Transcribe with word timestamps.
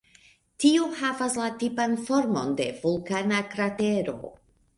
Tiu 0.63 0.87
havas 1.01 1.37
la 1.41 1.49
tipan 1.63 1.93
formon 2.07 2.57
de 2.63 2.67
vulkana 2.87 3.45
kratero. 3.53 4.19